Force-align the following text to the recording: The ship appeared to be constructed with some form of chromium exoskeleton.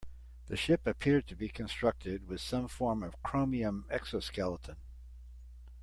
The 0.47 0.57
ship 0.57 0.87
appeared 0.87 1.27
to 1.27 1.35
be 1.35 1.47
constructed 1.47 2.27
with 2.27 2.41
some 2.41 2.67
form 2.67 3.03
of 3.03 3.21
chromium 3.21 3.85
exoskeleton. 3.91 4.77